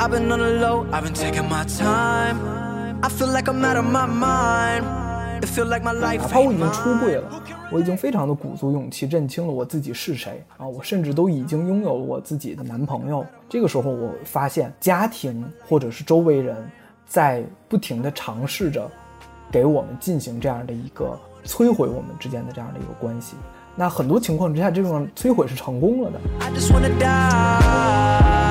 [0.00, 2.38] I've been on the low, I've been taking my time.
[3.02, 4.84] I feel like I'm out of my mind.
[5.42, 7.24] It feel like my life 哪怕我已经出.柜了，
[7.72, 13.26] 我已经非常的鼓足勇气认清了我自己是谁啊，我甚至都已经拥有了我自己的男朋友。
[13.48, 16.56] 这个时候，我发现家庭或者是周围人
[17.04, 18.88] 在不停的尝试着
[19.50, 23.34] 给我们进行这样的一个摧毁我们之间的这样的一个关系。
[23.74, 26.20] 那很多情况之下，这种摧毁是成功了的。
[26.38, 28.47] I just wanna die.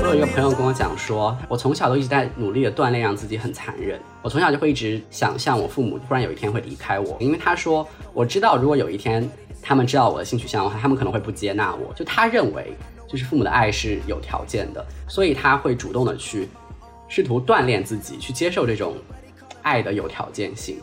[0.00, 4.00] 我有一个朋友跟我讲说，我从小都一直在努力的锻炼，让自己很残忍。
[4.22, 9.28] 我从小就会一直想象我父母突然有一天会离开我，因为他说我知道，如果有一天
[9.62, 11.92] 他们知道我的性取向的话，他们可能会不接纳我。
[11.94, 12.72] 就他认为，
[13.06, 16.48] 就是父母的爱是有条件的，所以他会主动的去
[17.06, 18.94] 试图锻炼自己，去接受这种
[19.62, 20.78] 爱的有条件性。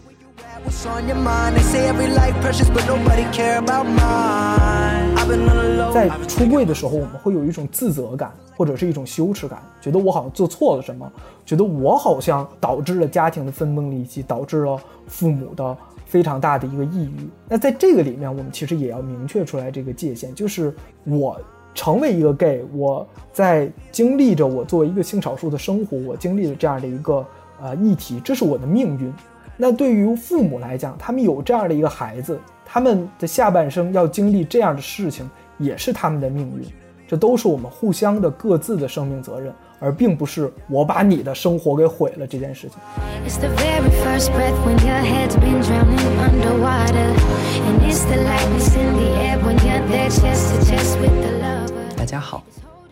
[0.63, 1.57] What's on your mind?
[1.57, 5.13] They say every life precious, but nobody care about mine.
[5.17, 5.91] I've been on the low.
[5.91, 11.11] 在出柜的时候，我们会有一种自责感，或者是一种羞耻感，觉得我好像做错了什么，
[11.45, 15.75] 觉得我好像导致了家庭的分崩离析，导致了父母的
[16.05, 17.29] 非常大的一个抑郁。
[17.49, 21.37] 那在这个里面，我们其实也要明确出来这个界限，就是我
[21.73, 27.25] 成为一个 gay，我在经历着我作为一个性少数的生活，我经历了这样的一个
[27.61, 29.13] 呃议题，这是我的命运。
[29.57, 36.65] 那对于父母来讲，他们有这样的一个孩子，他们的下半生要经历这样的事情，也是他们的命运。
[37.07, 42.77] 这都是我们互相的各自的生命责任，而并不是我把你的生活给毁了这件事情。
[43.25, 47.13] It's the very first breath when your head's been drowning underwater.
[47.61, 51.31] And it's the lightness in the air when you're there chest to chest with the
[51.39, 51.95] lover.
[51.95, 52.43] 大家好，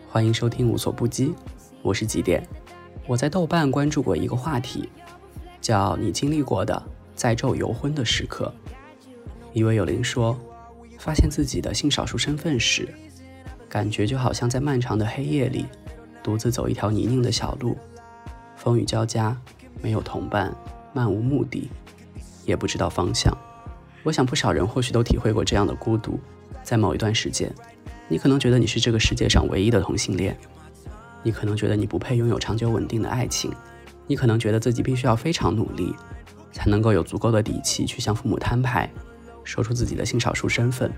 [0.08, 1.34] 欢迎收听无所不击，
[1.82, 2.42] 我是几点。
[3.06, 4.88] 我在豆瓣关注过一个话题，
[5.64, 6.80] 叫“你经历过的
[7.14, 8.52] 在昼游婚的时刻”。
[9.54, 10.38] 一位友邻说，
[10.98, 12.86] 发现自己的性少数身份时，
[13.66, 15.64] 感觉就好像在漫长的黑夜里，
[16.22, 17.78] 独自走一条泥泞的小路，
[18.54, 19.34] 风雨交加，
[19.80, 20.54] 没有同伴，
[20.92, 21.70] 漫无目的，
[22.44, 23.34] 也不知道方向。
[24.02, 26.20] 我想不少人或许都体会过这样的孤独，
[26.62, 27.50] 在某一段时间。
[28.06, 30.36] 你可能觉得你是这个世界上唯一的同性恋，
[31.22, 33.50] 你可能觉得你不配拥有长久稳定的爱情，
[34.06, 35.94] 你可能觉得自己必须要非常努力，
[36.52, 38.90] 才能够有足够的底气去向父母摊牌，
[39.44, 40.92] 说出自己的性少数身份。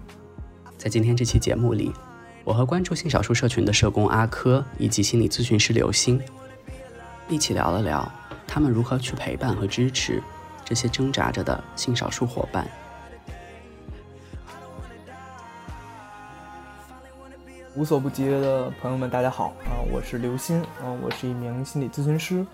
[0.77, 1.93] 在今天这期节目里，
[2.43, 6.21] 我和关注性少数社群的社工阿珂以及心理咨询师刘星，
[7.29, 8.11] 一起聊了聊
[8.47, 10.21] 他们如何去陪伴和支持
[10.65, 12.69] 这些挣扎着的性少数伙伴。
[17.77, 22.45] 无所不及的朋友们，大家好啊、我是刘鑫啊、我是一名心理咨询师。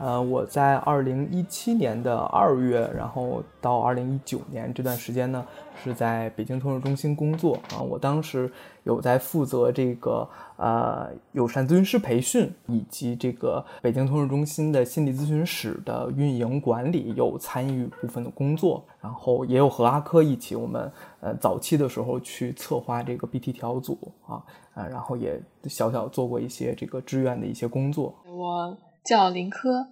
[0.00, 5.46] 呃，我在二零一七年的二月，然后到二零一九年这段时间呢，
[5.84, 7.82] 是在北京通识中心工作啊。
[7.82, 8.50] 我当时
[8.84, 18.82] 有在负责这个呃友善咨询师培训，以及这个北京通识中心的心理咨询室的运营管理，有参与部分的工作。
[19.02, 20.90] 然后也有和阿珂一起，我们
[21.20, 24.42] 呃早期的时候去策划这个 BT 调组啊，
[24.74, 28.14] 呃，然后也小小做过一些这个志愿的一些工作。
[28.26, 28.74] 我
[29.04, 29.86] 叫林科，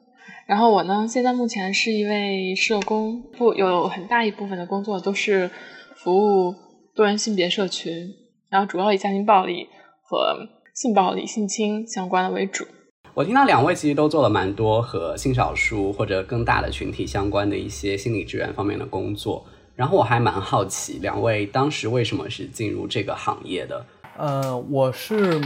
[0.46, 5.50] 然后我呢，现在目前是一位社工，不有很大一部分的工作都是
[5.96, 6.54] 服务
[6.94, 8.14] 多元性别社群，
[8.48, 9.66] 然后主要以家庭暴力
[10.02, 10.36] 和
[10.74, 12.66] 性暴力、性侵相关的为主。
[13.14, 19.44] 我听到两位其实都做了蛮多和性少数或者更大的群体相关的一些心理支援方面的工作，
[19.74, 23.84] 然后我还蛮好奇，两位当时为什么是进入这个行业的？
[24.16, 25.40] 呃，我是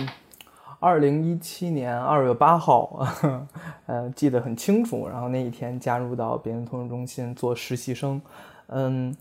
[0.83, 3.07] 二零一七年二月八号，
[3.87, 5.07] 呃，记得很清楚。
[5.09, 8.21] 然后那一天加入到北京通讯中心做实习生，
[8.67, 9.17] 嗯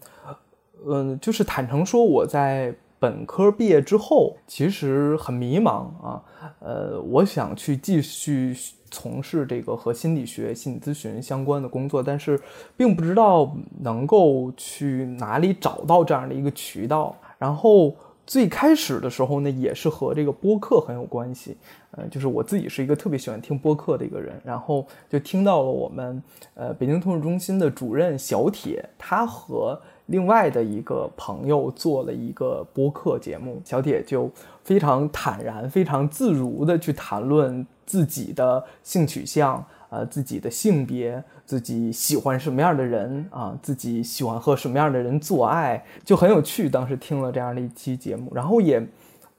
[0.88, 6.24] 嗯，就是坦诚说，我在本科毕业之后，其实很迷茫啊。
[6.58, 8.58] 呃，我想去继续
[8.90, 12.42] 从事这个和心理学、心理咨询相关的工作，但是
[12.76, 17.16] 并不知道能够去哪里找到这样的一个渠道。
[17.38, 17.94] 然后
[18.26, 21.58] 最开始的时候呢，也是和这个播客很有关系。
[21.92, 26.24] 呃，就是我自己是一个特别喜欢听播客的一个人，然后就听到了我们
[26.54, 34.32] 呃北京通识中心的主任小铁，他和另外的一个朋友做了一个播客节目，小铁就
[34.64, 46.70] 非常坦然、非常自如的去谈论自己的性取向，呃，自己的性别，自己喜欢什么样的人啊，自己喜欢和什么样的人做爱，就很有趣。
[46.70, 48.82] 当时听了这样的一期节目，然后也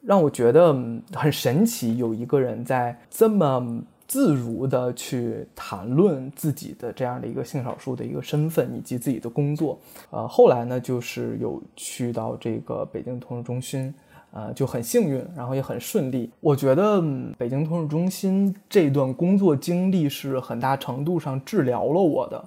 [0.03, 0.77] 让我觉得
[1.15, 9.79] 很神奇，有一个人在这么自如的去谈论自己的这样的一个性少数的一个身份以及自己的工作。
[10.11, 13.95] 呃，后来呢，就是有去到这个北京通识中心，
[14.33, 16.31] 呃，就很幸运，然后也很顺利。
[16.41, 17.03] 我觉得、
[17.37, 22.43] 北京通讯中心这段工作经历是很大程度上治疗了我的。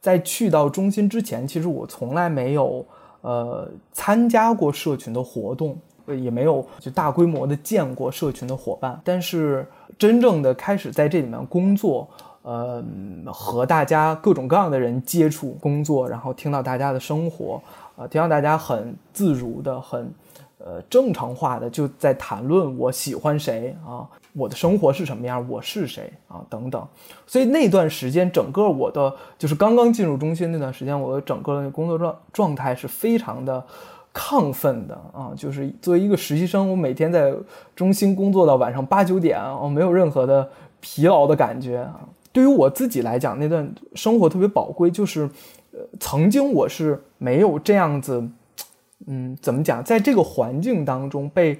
[0.00, 2.86] 在去到中心之前，其实我从来没有
[3.20, 5.76] 呃参加过社群的活动，
[6.06, 8.98] 也没有就大规模的见过社群的伙伴。
[9.04, 9.66] 但是
[9.98, 12.08] 真正的开始在这里面工作，
[12.42, 12.82] 呃，
[13.26, 17.60] 和大家各种各样的人接触工作，然后听到大家的生活，
[17.96, 20.08] 呃，听到大家很自如的、很
[20.58, 26.86] 呃正常化的就在谈论我喜欢谁啊，我的生活是什么样，我是谁啊等等。
[27.26, 33.64] 所以那段时间，整个我的就是刚刚进入中心那段时间，我的整个的工作状状态是非常的
[34.12, 35.32] 亢奋的啊。
[35.36, 37.32] 就是作为一个实习生，我每天在
[37.76, 40.48] 中心工作到晚上八九点，我没有任何的
[40.80, 42.00] 疲劳的感觉啊。
[42.30, 45.28] 对于我自己来讲，那段生活特别宝贵，就是
[45.72, 48.22] 呃，曾经我是没有这样子，
[49.06, 51.58] 嗯，怎么讲，在这个环境当中被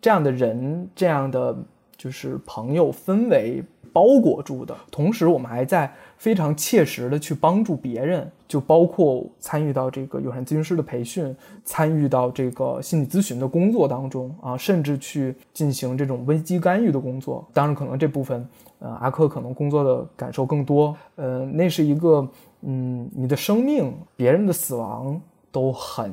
[0.00, 1.56] 这样的人、这样的
[1.96, 3.62] 就是朋友氛围
[3.92, 11.34] 包裹住的，同时我们还在非常切实的去帮助别人，就包括参与到这个友善咨询师的培训，
[11.64, 17.46] 参与到这个心理咨询的工作当中啊，甚至去进行这种危机干预的工作。
[17.52, 18.48] 当然，可能这部分，
[18.78, 20.96] 呃，阿珂可能工作的感受更多。
[21.16, 22.26] 呃，那是一个，
[22.62, 25.20] 嗯，你的生命、别人的死亡
[25.50, 26.12] 都很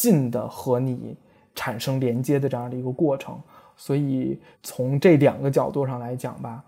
[0.00, 1.14] 近的和你
[1.54, 3.38] 产生连接的这样的一个过程。
[3.76, 6.64] 所以从这两个角度上来讲吧，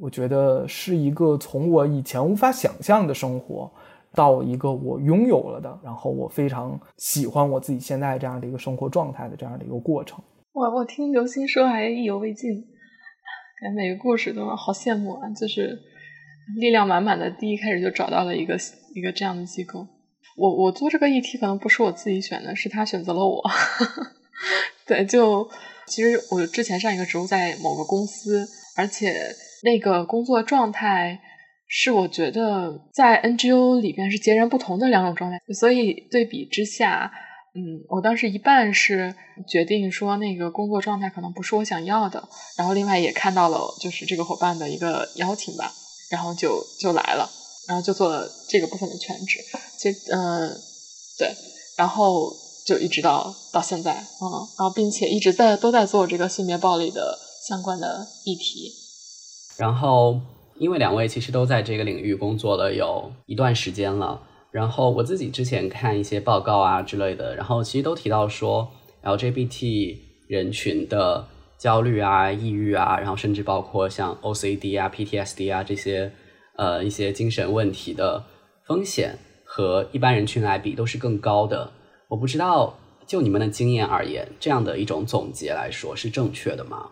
[0.00, 3.70] 我觉得是一个从我以前无法想象的生活，
[4.12, 10.22] 到一个我拥有了的，然后我非常喜欢我自己现在这样的一个生活状态的这样的一个过程。
[10.52, 12.52] 我我听刘星说还意犹未尽，
[13.60, 15.30] 感觉每个故事都好羡慕啊！
[15.30, 15.78] 就是
[16.56, 18.56] 力量满满的，第一开始就找到了一个
[18.94, 19.86] 一个这样的机构。
[20.38, 23.42] 我我做这个议题可能不是我自己选的，是他选择了我。
[24.86, 25.48] 对，就
[25.86, 31.20] 其实我之前上一个职务在某个公司，而且那个工作状态
[31.66, 37.12] 是我觉得在 NGO 里边是截然不同的两种状态，所以对比之下。
[37.54, 39.12] 嗯，我当时一半是
[39.48, 45.72] 决定说那个工作状态可能不是我想要的，然后另外也看到了就是这个伙伴的一个邀请吧，
[46.10, 47.28] 然后就就来了，
[47.68, 49.38] 然后就做了这个部分的全职。
[49.78, 50.50] 其实，嗯、
[51.18, 51.32] 对，
[51.76, 52.34] 然后
[52.66, 54.26] 就一直到到现在，嗯，
[54.58, 57.16] 然后并且一直在都在做这个性别暴力的
[57.46, 58.72] 相关的议题。
[59.58, 60.20] 然后，
[60.58, 68.68] 因为两位其实都在这个领域工作了有一段时间了，然后我自己之前看一些报告啊之类的，然后其实都提到说
[69.02, 69.96] LGBT
[70.28, 71.26] 人群的
[71.58, 76.12] 焦虑啊、抑郁啊，然后甚至包括像 OCD 啊、PTSD 啊这些
[76.58, 78.22] 呃一些精神问题的
[78.64, 81.70] 风险和一般人群来比都是更高的。
[82.08, 86.90] 我不知道就你们的经验而言，这样的一种总结来说是正确的吗？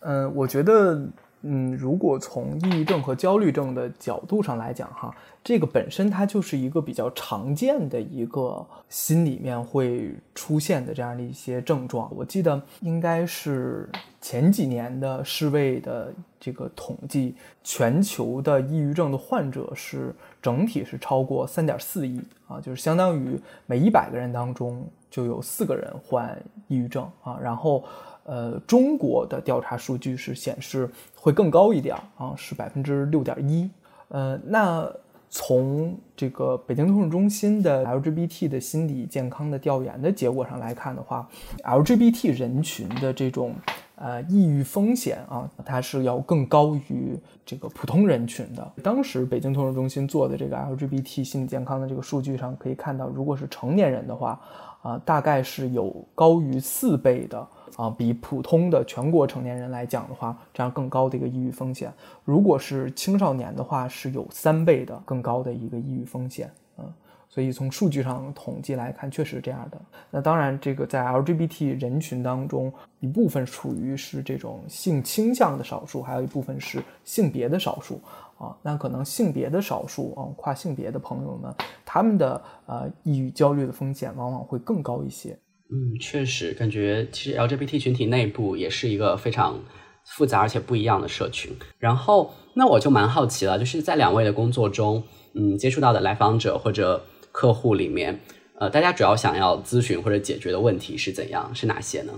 [0.00, 1.08] 嗯，我觉得，
[1.42, 5.12] 嗯，如果从抑郁症和焦虑症的角度上来讲，哈，
[5.42, 12.08] 这个本身它就是一个比较常见的一个心里面会出现的这样的一些症状。
[12.14, 13.88] 我记得应该是
[14.20, 17.34] 前几年的世卫的这个统计，
[17.64, 27.82] 全球的抑郁症的患者是整体是超过三点四亿啊，就是相当于每一百个人当中就有四个人患抑郁症啊，然后。
[28.24, 33.68] 呃，中国的调查数据是显示会更高一点啊，是百分之六点一。
[34.08, 34.88] 呃，那
[35.28, 41.26] 从这个北京通讯中心的 LGBT 的心理健康的调研的结果上来看的话
[41.64, 43.54] ，LGBT 人群的这种
[43.96, 48.72] 呃抑郁风险啊，它是要更高于这个普通人群的。
[48.82, 54.38] 当时北京通讯中心做的这个 LGBT 心理健康的这个数据上可以看到，如果是成年人的话，
[54.82, 57.48] 啊，大概是有高于四倍的。
[57.76, 61.92] 啊，比普通的全国成年人来讲的话，这样更高的一个抑郁风险。
[62.24, 66.50] 如果是青少年的话，是有三倍的更高的一个抑郁风险。
[66.78, 66.92] 嗯，
[67.28, 69.80] 所以从数据上统计来看，确实是这样的。
[70.10, 78.00] 那当然，这个在 LGBT 人群当中，一部分属于是这种性倾向的少数，还有一部分是性别的少数。
[78.38, 85.38] 啊，那可能性别的少数啊，跨性别的朋友们，他们的呃抑郁焦虑的风险往往会更高一些。
[85.74, 89.58] 嗯，确实，感觉其实 LGBT 群体内部也是一个非常
[90.04, 91.50] 复杂而且不一样的社群。
[91.78, 95.02] 然后，那我就蛮好奇了，就是在两位的工作中，
[95.32, 97.02] 嗯，接触到的来访者或者
[97.32, 98.20] 客户里面，
[98.58, 101.50] 呃，大家主要想要咨询或者解决的问题是怎样？
[101.54, 102.12] 是哪些呢？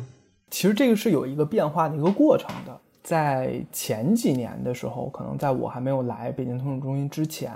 [0.51, 2.81] 其实这个是有一个变化的一个过程的。
[3.05, 7.53] 在前几年的时候，可能在我还没有来北京通讯中心之前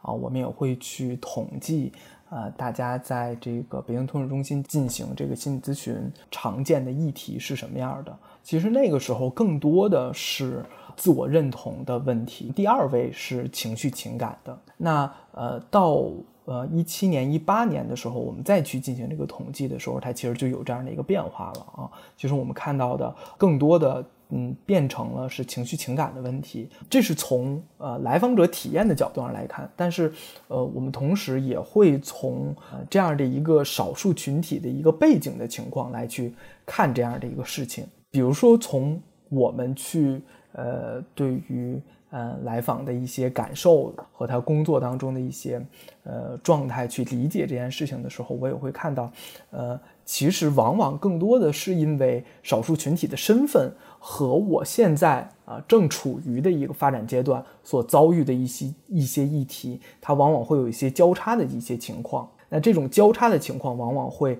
[0.00, 1.92] 啊，我们也会去统计。
[2.34, 8.18] 呃，大家在这个北京通讯中心进行这个心理咨询常见的议题是什么样的？
[8.42, 10.64] 其实那个时候更多的是
[10.96, 14.58] 自我认同的问题，第二位是情绪情感的。
[14.78, 16.04] 那呃，到
[16.46, 21.90] 呃一七年、一八年的时候，我们再去进行这个统计的时候，它其实就有这样的一个变化了啊。
[22.16, 24.02] 其实我们看到的更多的。
[24.34, 29.70] 嗯，变成了是情绪情感的问题，这是从呃来访者体验的角度上来看。
[29.76, 30.10] 但是，
[30.48, 36.34] 呃，我们同时也会从呃这样的一个少数群体的一个背景的情况来去
[36.64, 37.86] 看这样的一个事情。
[38.10, 38.98] 比如说，从
[39.28, 40.22] 我们去
[40.52, 41.78] 呃对于
[42.10, 45.62] 呃来访的一些感受和他工作当中的一些
[46.04, 49.10] 呃状态去理解这件事情的时候，我也会看到，
[49.50, 53.72] 呃，其实往往更多的是因为少数群体的身份。
[54.04, 62.28] 和我现在啊正处于的一个发展阶段所遭遇的一些一些议题，它往往会有一些交叉的一些情况。
[62.48, 64.36] 那这种交叉的情况，往往会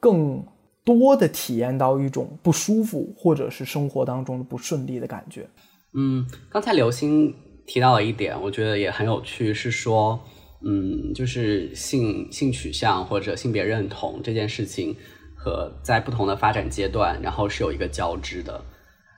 [0.00, 0.42] 更
[0.82, 5.46] 多的体验到一种不舒服，或者是生活当中的不顺利的感觉。
[5.92, 7.34] 嗯，刚才刘星
[7.66, 10.18] 提到了一点，我觉得也很有趣，是说，
[10.66, 14.96] 嗯，就是性性取向或者性别认同这件事情，
[15.36, 18.60] 和在不同的发展阶段，然后是有一个交织的。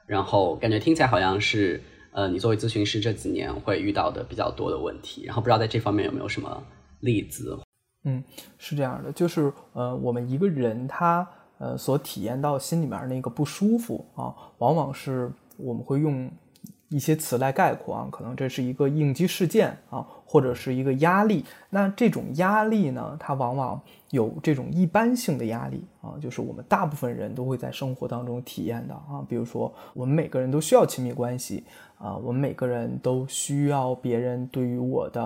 [0.07, 5.25] 然后感觉听起来好像是，呃，你作为咨询师这几年会遇到的比较多的问题。
[5.25, 6.63] 然后不知道在这方面有没有什么
[7.01, 7.59] 例子？
[8.05, 8.23] 嗯，
[8.59, 16.31] 是这样的，就是呃，我们一个人他呃所体验到心里面那个不舒服啊，往往是我们会用
[16.89, 21.45] 一些词来概括啊，可能这是一个应激事件啊，或者是一个压力。
[21.71, 23.81] 那这种压力呢，它往往。
[24.13, 29.21] 有这种一般性的压力啊，就是我们大部分人都会在生活当中体验的啊。
[29.29, 31.65] 比如说，我们每个人都需要亲密关系
[31.99, 35.23] 啊，我们每个人都需要别人对于我的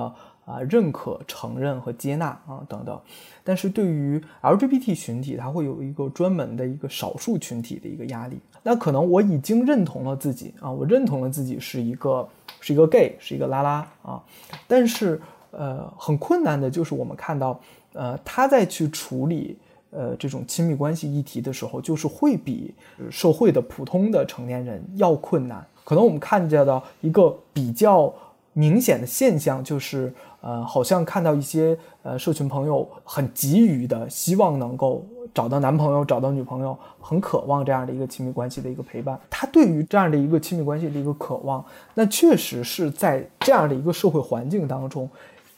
[0.47, 2.99] 啊认可、承认和接纳啊等等。
[3.45, 8.40] 但是对于 LGBT 群体，它会有一个专门的一个少数群体的一个压力。
[8.62, 12.29] 那可能我已经认同了自己啊，我认同了自己是一个
[12.61, 14.23] 是一个 gay，是一个拉拉啊，
[14.67, 17.59] 但是呃，很困难的就是我们看到。
[17.93, 19.59] 呃，他在去处理
[19.90, 22.73] 呃这种亲密关系议题的时候，就是会比
[23.11, 25.67] 社会的普通的成年人要困难。
[25.83, 28.14] 可能我们看见的一个比较
[28.52, 39.19] 明显的现象，就是呃，好像看到一些呃社群朋友很急于的希望能够找到男朋友、找到女朋友，很渴望这样的一个亲密关系的一个陪伴。
[39.28, 41.64] 他对于这样的一个亲密关系的一个渴望，
[41.95, 45.09] 那确实是在这样的一个社会环境当中。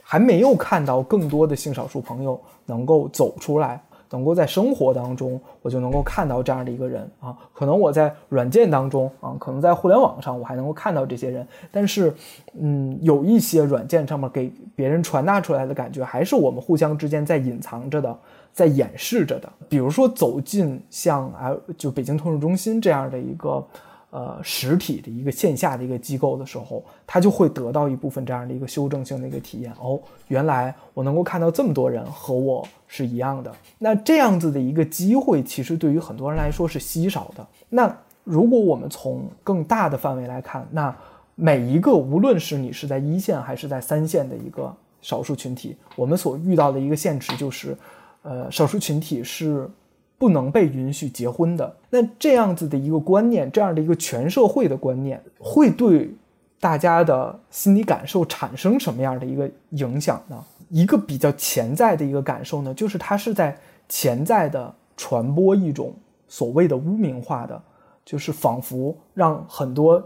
[0.04, 3.82] 还没有看到更多的性少数朋友能够走出来，
[4.12, 7.36] 能够在生活当中，我就能够看到这样的一个人啊。
[7.52, 12.14] 可能我在软件当中啊，可能在互联网上，我还能够看到这些人，但是，
[12.60, 18.16] 嗯，有一些软件上面给别人传达出来的感觉，还是我们互相之间在隐藏着的，
[18.52, 19.52] 在掩饰着的。
[19.68, 23.64] 比如说走进像啊，就北京通讯中心这样的一个。
[24.12, 29.72] 呃，实体的一个线下的一个机构的时候，他就会得到一部分这样的一个修正性的一个体验。
[29.80, 33.50] 哦，原来我能够看到这么多人和我是一样的。
[33.78, 37.46] 那这样子的一个机会，其实对于很多人来说是稀少的。
[37.70, 37.90] 那
[38.22, 40.94] 如果我们从更大的范围来看，那
[41.34, 47.74] 每一个无论是你是在一线还是在三线的一个少数群体，我们所遇到的一个现实就是，
[48.20, 49.66] 呃，少数群体是。
[50.22, 56.14] 不能被允许结婚的那这样子的一个观念，这样的一个全社会的观念，会对
[56.60, 60.40] 大家的心理感受产生什么样的一个影响呢？
[60.70, 65.92] 一个比较潜在的一个感受呢，就是它是在潜在的传播一种
[66.28, 67.60] 所谓的污名化的，
[68.04, 70.00] 就是仿佛让很多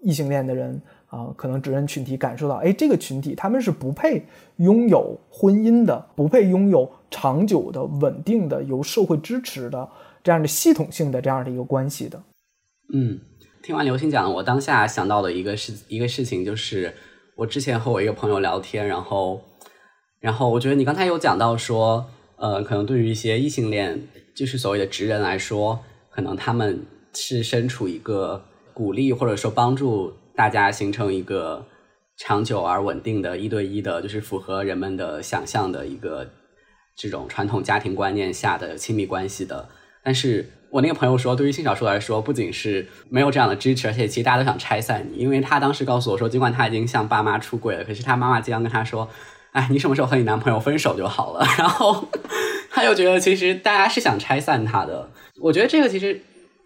[0.00, 0.82] 异性恋的人。
[1.10, 4.24] 啊，可能直人群体感受到，哎，这个群体他们是不配
[4.58, 9.88] 拥有婚姻的，不配拥有长久的、稳定的、由社会支持的
[10.22, 12.22] 这样的系统性的这样的一个关系的。
[12.94, 13.18] 嗯，
[13.60, 16.94] 听完刘星讲，我当下想到的一个事一个事情就是，
[17.34, 19.40] 我之前和我一个朋友聊天，然后，
[20.20, 24.00] 然后我觉得你刚才有讲到说，呃，可能对于一些异性恋，
[24.36, 28.40] 就是所谓的直人来说，可能他们是身处一个
[28.72, 30.12] 鼓励或者说帮助。
[30.34, 31.66] 大家形成一个
[32.16, 36.30] 长久而稳定的一对一的，就是符合人们的想象的一个
[36.96, 39.68] 这种传统家庭观念下的亲密关系的。
[40.02, 45.18] 但是我那个朋友说，对于性少数来说，不仅是没有这样的支持，而且其实大家都想拆散你。
[45.18, 49.08] 因为他当时告诉我说，尽管他已经向爸妈出轨了，可是他妈妈经常跟他说
[49.52, 52.06] ：“哎，你什么时候和你男朋友分手就好了。”然后
[52.70, 55.10] 他又觉得，其实大家是想拆散他的。
[55.40, 56.20] 我觉得这个其实。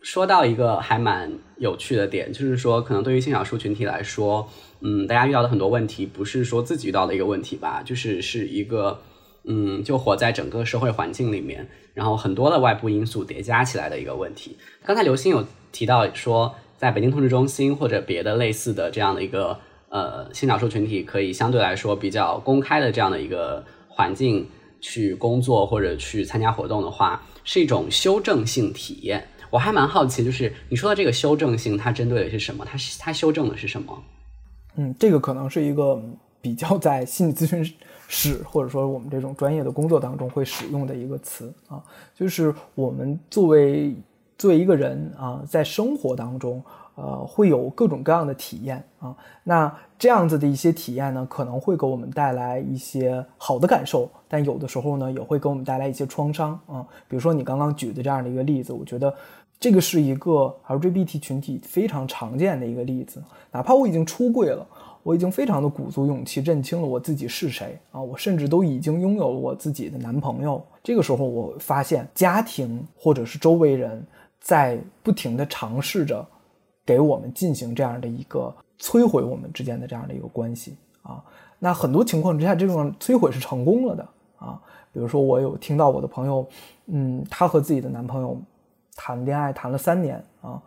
[0.04, 4.46] 说到一个还蛮有趣的点，就是说，可能对于性少数群体来说，
[4.80, 9.00] 嗯，大家遇到的很多问题，不是说自己遇到的一个问题吧，就是是一个
[9.44, 14.58] 嗯，就活在整个社会环境里面，然后很多的外部因素叠加起来的一个问题。
[14.84, 15.42] 刚才刘星有
[15.72, 19.58] 提到说，在北京同志中心或者别的类似的这样的一个
[19.88, 24.46] 呃性少数群体，可以相对来说比较公开的这样的一个环境
[24.82, 29.28] 去工作或者去参加活动的话，是一种修正性体验。
[29.54, 32.64] 我还蛮好奇，就是你说的这个修正性，它针对的是什么？
[32.64, 34.02] 它是它修正的是什么？
[34.74, 36.02] 嗯，这个可能是一个
[36.40, 37.64] 比较在心理咨询
[38.08, 41.80] 室或者说我们这种专业的工作当中会使用的一个词啊，
[42.16, 43.94] 就是我们作为
[44.36, 46.60] 作为一个人啊，在生活当中。
[46.96, 49.12] 呃，会有各种各样的体验啊。
[49.42, 56.86] 那这样子的一些体验呢，可能会给我们带来一些好的感受，但有的时候呢，也会给我们带来一些创伤啊。
[57.08, 59.12] 比如说你刚刚举的这样的一个例子，我觉得
[59.58, 63.22] 这个是一个 LGBT 群体非常常见的一个例子。
[63.50, 64.66] 哪怕我已经出柜了，
[65.02, 70.62] 我已经非常的鼓足勇气认清了我自己是谁啊，我甚至都已经拥有了我自己的男朋友。
[70.82, 74.04] 这个时候，我发现家庭或者是周围人
[74.40, 76.26] 在不停的尝试着。
[76.86, 81.24] 给我们进行这样的一个摧毁我们之间的这样的一个关系啊，
[81.58, 84.06] 那很多情况之下，这种摧毁是成功了的
[84.36, 84.60] 啊。
[84.92, 86.46] 比如说，我有听到我的朋友，
[86.88, 88.38] 嗯，她和自己的男朋友
[88.94, 90.60] 谈恋爱谈了三年啊，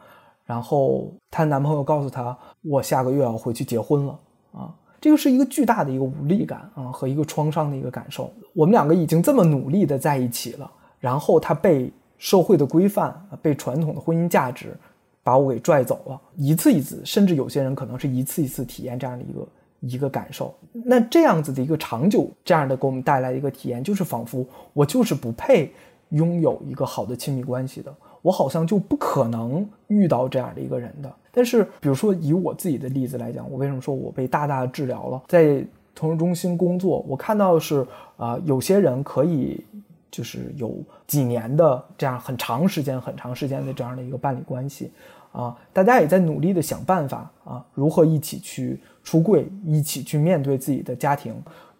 [0.45, 4.19] 然后她男朋友告诉她，我下个月要回去结婚了
[4.53, 8.31] 啊，这个是一个巨大的一个无力感啊和一个创伤的一个感受。
[8.53, 14.75] 我们两个已经这么努力的在一起了，然后她被社会的规范被传统的婚姻价值。
[15.23, 19.47] 把我给拽走了，一次一次，甚至有些人可能是一次一次体验这样的一个
[19.81, 20.55] 一个感受。
[20.71, 25.73] 那这样子的一个长久，这样的给我们带来一个体验，就是仿佛我就是不配
[26.11, 27.93] 拥有一个好的亲密关系的，
[28.27, 31.09] 我好像就不可能遇到这样的一个人的。
[31.31, 35.23] 但是，比如说以我自己的例子来讲，我为什么说我被大大的治疗了？
[35.29, 35.63] 在
[35.95, 37.87] 同志中心工作，我看到的是
[38.17, 39.63] 啊，有些人可以
[40.11, 44.91] 就是有几年的这样很长时间、很长时间的这样的一个伴侣关系。
[45.31, 51.33] 啊，大家也在努力的想办法啊，如何一起去出柜，一起去面对自己的家庭。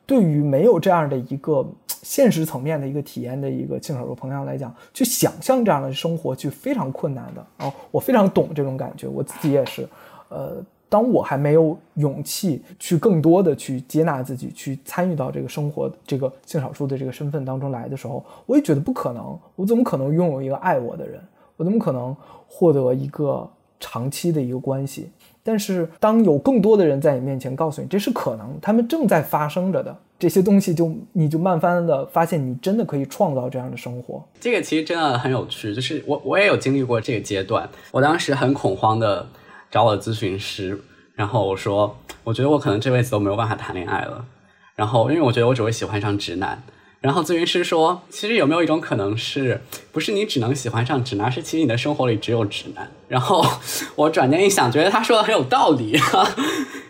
[0.08, 1.64] 对于没有这样的一个
[2.02, 7.74] 现实层面的一个体验的一个性少数朋友来讲，去想象这样的生活，去非常困难的啊。
[7.92, 9.88] 我非常懂这种感觉，我自己也是。
[10.30, 19.38] 呃，当我还没有勇气去更多的去接纳自己，去参与到这个生活这个性少数的这个身份当中来的时候，我也觉得不可能。
[19.56, 21.20] 我怎么可能拥有一个爱我的人？
[21.58, 22.16] 我怎么可能
[22.48, 25.10] 获得一个长期的一个关系？
[25.48, 34.22] 但是当有更多的人在你面前告诉你这是可能，他们正在发生着的这些东西，就你就慢慢的发现，你真的可以创造这样的生活。
[34.42, 37.70] 这个其实真的很有趣，就是我我也有经历过这个阶段。
[37.92, 39.26] 我当时很恐慌的
[39.72, 40.78] 找我的咨询师，
[41.16, 44.26] 然后我说，我觉得我可能这辈子都没有办法谈恋爱了。
[44.76, 46.62] 然后因为我觉得我只会喜欢上直男。
[47.08, 49.62] 然后咨询师说：“其实有没有一种可能是，
[49.94, 53.42] 不是你只能喜欢上直男，是其实你的生活里只有直男。”然后
[53.96, 55.98] 我转念一想，觉得他说的很有道理。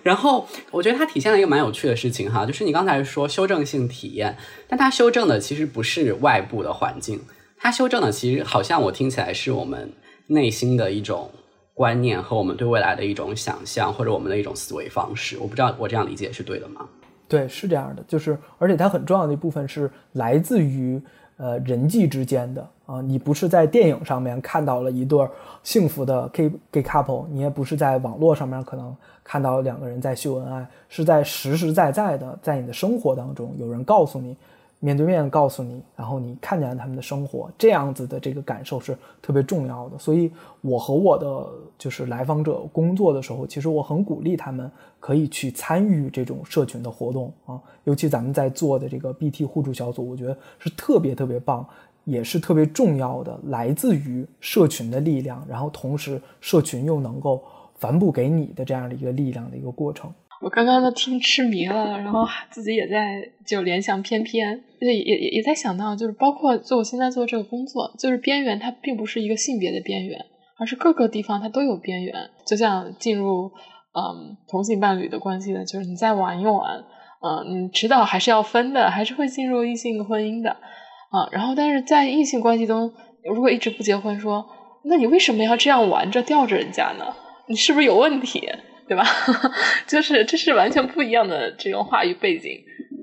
[0.01, 4.36] 然后我觉得他体现了一个蛮有趣的事情哈，就是你刚才说修正性体验，
[4.67, 7.21] 但他修正的其实不是外部的环境，
[7.56, 9.93] 他修正的其实好像我听起来是我们
[10.25, 11.30] 内心的一种
[11.75, 15.38] 观念和我们对未来的一种想象，或者我们的一种思维方式。
[15.39, 16.88] 我不知道我这样理解是对的吗？
[17.28, 21.02] 对，是这样的，就是而且它很重要的一部分是来自于
[21.38, 25.28] 呃人际之间的啊，你不是在电影上面看到了一对
[25.63, 34.36] 幸福的 gay gay couple，你也不是在网络上面可能看到两个人在秀恩爱，是在实实在在的在你的生活当中有人告诉你。
[34.80, 39.98] 面对面告诉你，然后你看见了他们的生活，这样子的这个感受是特别重要的。
[39.98, 47.60] 所以，我和我的就是来访者工作的时候，其实我很鼓励他们可以去参与这种社群的活动啊。
[47.86, 51.66] 尤其咱们在做的这个 BT 互助小组，我觉得是特别特别棒，
[52.04, 57.44] 也是特别重要的，来自于社群的力量，然后同时社群又能够
[57.80, 60.13] 反哺给你的这样的一个力量的一个过程。
[60.41, 70.19] 我刚刚都听痴迷了，然后自己也在就联想翩翩，也也也在想到，就是包括做我现在做这个工作，就是边缘它并不是一个性别的边缘，
[70.60, 72.13] 而是各个地方它都有边缘。
[72.45, 73.52] 就像进入
[73.93, 76.84] 嗯同性伴侣的关系的，就是你再玩一玩，
[77.23, 81.28] 嗯，你迟早还是要分的，还是会进入异性婚姻的啊。
[81.32, 84.45] 然后但是在异性关系中，如果一直不结婚，说
[84.84, 87.15] 那你为什么要这样玩着吊着人家呢？
[87.47, 88.47] 你是不是有问题？
[88.88, 89.04] 对吧？
[89.86, 92.52] 就是这是完全不一样的这种话语背景。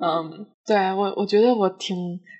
[0.01, 1.97] 嗯，对我我觉得我挺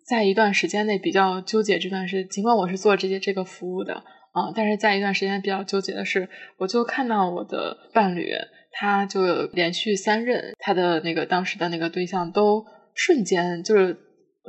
[0.07, 3.95] 在一段时间内比较纠结这段时，尽管我是做这些这个服务的
[4.33, 6.29] 啊，但是在一段时间比较纠结的是，
[6.59, 8.33] 我就看到我的伴侣，
[8.73, 13.97] 他就连续三任他的那个当时的那个对象都瞬间就是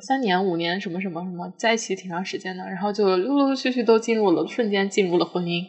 [0.02, 5.64] 三年五年什么什么什么在一起挺长时间的，然后就陆陆续续都进入了瞬间进入了婚姻，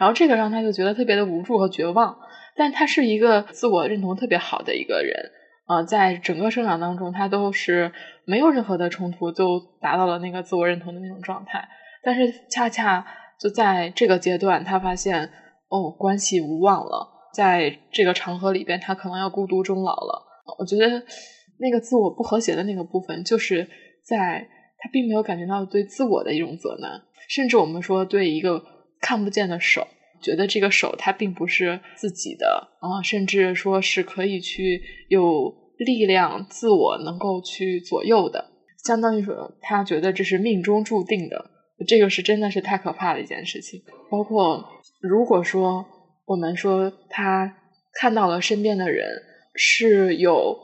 [0.00, 2.16] 然后这个让他就觉得特别的无助和绝望。
[2.58, 5.30] 但他是一个自我认同特别好的一个人，
[5.68, 7.92] 呃，在整个生长当中，他都是
[8.24, 11.68] 没有任何的冲突，就达到了那个自我认同的那种状态。
[12.02, 13.06] 但是恰恰
[13.38, 15.30] 就在这个阶段，他发现
[15.68, 20.24] 哦，关系无望了，在这个长河里边，他可能要孤独终老了。
[20.58, 21.04] 我觉得
[21.60, 23.68] 那个自我不和谐的那个部分，就是
[24.02, 28.64] 在他并没有感觉到对自我的一种责难，甚至我们说对一个
[29.00, 29.86] 看不见的手。
[30.20, 38.50] 觉得这个手它并不是自己的啊，甚至说是可以去有力量、自我能够去左右的，
[38.84, 41.50] 相当于说他觉得这是命中注定的，
[41.86, 43.80] 这个是真的是太可怕的一件事情。
[44.10, 44.68] 包括
[45.00, 45.86] 如果说
[46.26, 47.56] 我们说他
[47.94, 49.06] 看到了身边的人
[49.54, 50.56] 是有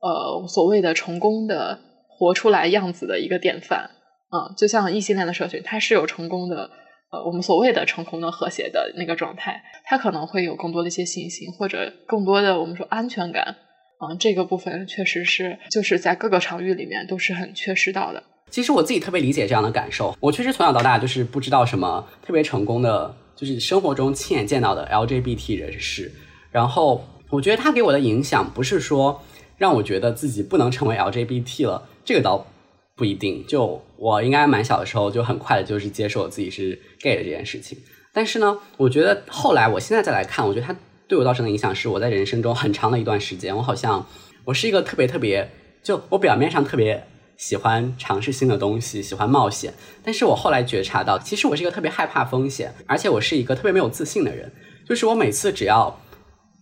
[0.00, 3.90] 呃所谓的成功的活出来样子的一个典范
[4.30, 6.70] 啊，就像异性恋的社群，它是有成功的。
[7.12, 13.54] 呃，我们所谓的成功的和谐的那个状态，他可能会有更多的一些信心，或者更多的我们说安全感。
[14.00, 18.22] 嗯，这个部分确实是就是在各个场域里面都是很缺失到的。
[18.50, 26.10] 其实我自己特别理解这样的感受，我确实从小到大就是不知道什么特别成功的，就是生活中亲眼见到的 LGBT 人士。
[26.50, 29.22] 然后我觉得他给我的影响不是说
[29.58, 32.46] 让我觉得自己不能成为 LGBT 了，这个倒。
[32.94, 37.78] 不一定，就我应该蛮小的时候就很快的就是接受自己是 gay 的这件事情。
[38.12, 40.76] 但是呢，我觉得后来我现在再来看，我觉得它
[41.08, 44.06] 对我造成的影响是我在人生中很长的一段时间，我好像
[44.44, 45.50] 我是一个特别特别，
[45.82, 47.06] 就我表面上特别
[47.38, 49.72] 喜欢尝试新的东西，喜欢冒险。
[50.04, 54.52] 但是我后来觉察到，其实我是一个特别害怕风险，而且我是一个特别没有自信的人。
[54.86, 55.98] 就是我每次只要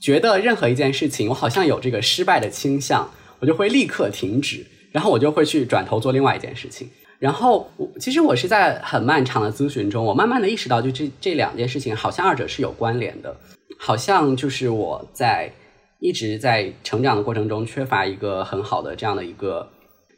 [0.00, 4.64] 觉得任何一件事情我好像有这个失败的倾向，我就会立刻停止。
[4.92, 6.88] 然后我就会去转头做另外一件事情。
[7.18, 13.36] 然后我其实我是在很漫长的咨询中，我慢慢的意识到，就这这两件事情好像二者是有关联的，
[13.78, 15.52] 好像就是我在
[15.98, 19.68] 一直在成长的过程中缺乏一个很好的这样的一个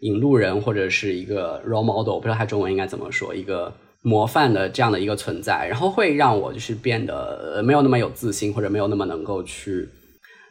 [0.03, 9.89] 引路人或者是一个 role model，我不知道它中文应该怎么说，一个模范的这样的一个存在，然后会让我就是变得没有那么有自信，或者没有那么能够去。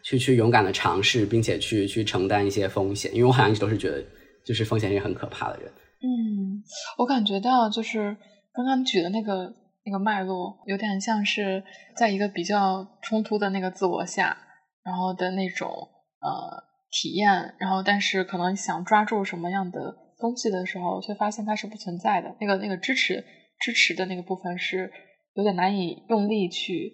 [0.04, 4.04] 去去勇敢的尝试，并且去去承担一些风险，因为我好像一直都是觉得，
[4.46, 5.72] 就是风险是很可怕的人。
[6.02, 6.64] 嗯，
[6.98, 8.18] 我感觉到就是
[8.54, 9.54] 刚刚举的那个
[9.86, 11.64] 那个脉络，有点像是
[11.96, 14.36] 在一个比较冲突的那个自我下，
[14.84, 22.36] 然后的那种呃体验，然后但是可能想抓住什么样的东西的时候，却发现它是不存在的。
[22.40, 23.24] 那个那个支持
[23.60, 24.92] 支持的那个部分是
[25.36, 26.92] 有点难以用力去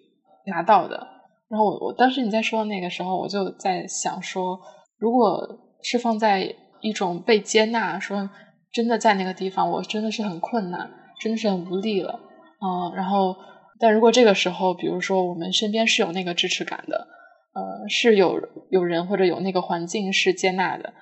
[0.48, 1.17] 拿到的。
[1.50, 4.60] 然后我我当时你在说的那个时候，我就在想说，
[4.98, 5.40] 如果
[5.82, 8.30] 是放在一种被接纳，说
[8.72, 10.90] 真的在那个地方，我真的是很困难，
[11.22, 12.20] 真的是很无力了，
[12.62, 13.36] 嗯，然后
[13.80, 17.08] 但如果这个时候，比如说我们身边是有那个支持感的，
[17.54, 20.94] 呃，是有有人或者有那个环境是接纳的，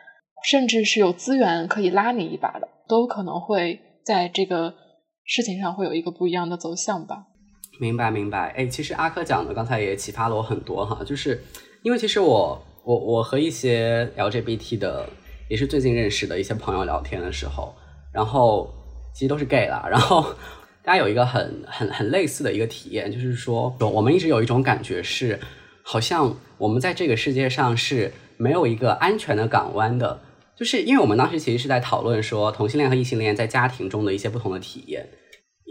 [0.44, 4.74] 甚至是有资源可以拉你一把的，都可能会在这个
[5.24, 7.26] 事情上会有一个不一样的走向吧。
[7.80, 11.44] 明白明白，哎，其实阿珂讲的刚才也启发了我很多哈，就是
[11.84, 15.10] 因为其实我我我和一些 LGBT 的
[15.50, 17.76] 也是最近认识的一些朋友聊天的时候，
[18.14, 18.74] 然后
[19.14, 20.26] 其实都是 gay 啦，然后
[20.84, 25.40] 大家有一个很很很类似的一个体验，就是说我们一直有一种感觉是，
[25.84, 30.22] 好像我们在这个世界上是没有一个安全的港湾的，
[30.56, 35.08] 就是因为我们当时其实是在讨论说同性恋和异性恋在家庭中的一些不同的体验。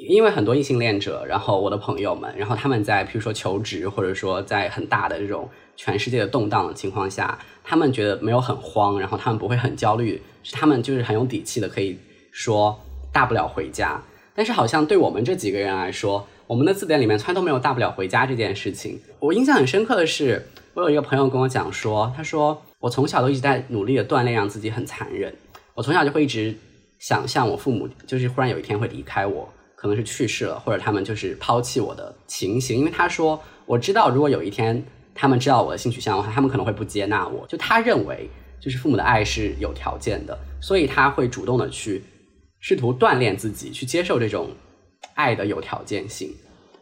[0.06, 11.98] 因为很多异性恋者，然后我的朋友们，然后他们在譬如说求职，或者说在很大的这种全世界的动荡的情况下，他们觉得没有很慌，然后他们不会很焦虑，是他们就是很有底气的可以
[12.30, 12.78] 说
[13.12, 14.00] 大不了回家。
[14.34, 19.00] 但是好像对我们这几个人来说，我们的字典里面从来都没有大不了回家这件事情。
[19.20, 25.34] 我印象很深刻的是，我有一个朋友跟我讲说，他说我从小都一直在努力的锻炼，让自己很残忍。
[25.74, 26.54] 我从小就会一直
[26.98, 29.48] 想象我父母就是忽然有一天会离开我。
[29.76, 32.78] 可能是去世了，或者他们就是抛弃我的情形。
[32.78, 34.84] 因为他说，我知道如果有一天
[35.14, 37.46] 他们知道我的性取向的话，他们可能会不接纳我。
[37.46, 38.28] 就他认为，
[38.60, 42.02] 就是父母的爱是有条件的，所以他会主动的去
[42.60, 44.50] 试图锻炼自己，去接受这种
[45.14, 46.34] 爱的有条件性。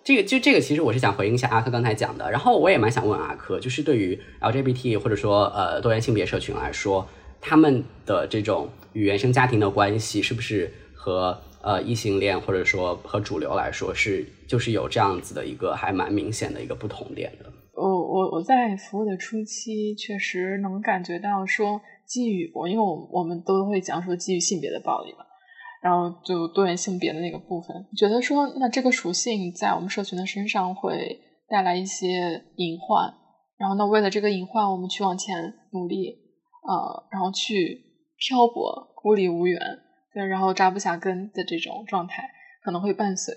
[0.04, 2.30] 这个就这个，其实我是想回应一下阿珂刚才讲的。
[2.30, 7.08] 然后我也蛮想问阿珂，就是对于 LGBT 或者说呃多元性别社群来说，
[7.40, 11.40] 他们的这种与原生家庭的关系，是不是和？
[11.62, 17.52] 呃，异性恋或者说和主流来说是，就是有这样子的一个还蛮明显的一个不同点的。
[17.74, 25.24] 我我我在服务的初期确实能感觉到说基于我，因为我我们都会讲说基于性别的暴力嘛，
[25.82, 33.14] 然后就多元性别的那个部分，觉得说那这个属性在我们社群的身上会带来一些隐患，
[33.56, 36.18] 然后呢，为了这个隐患，我们去往前努力，
[36.66, 37.84] 呃，然后去
[38.18, 39.58] 漂泊，孤立无援，
[40.14, 42.30] 对，然后扎不下根的这种状态
[42.62, 43.34] 可能会伴随